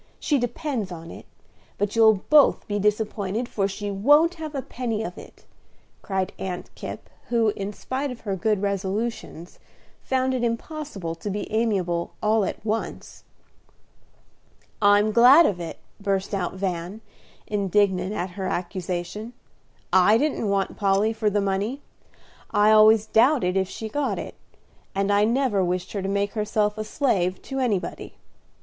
[0.19, 1.27] She depends on it;
[1.77, 5.45] but you'll both be disappointed, for she won't have a penny of it,"
[6.01, 9.59] cried Aunt Kipp, who, in spite of her good resolutions,
[10.01, 13.25] found it impossible to be amiable all at once.
[14.81, 17.01] "I'm glad of it!" burst out Van,
[17.45, 19.33] indignant at her accusation.
[19.93, 21.79] "I didn't want Polly for the money;
[22.49, 24.33] I always doubted if she got it;
[24.95, 28.15] and I never wished her to make herself a slave to anybody.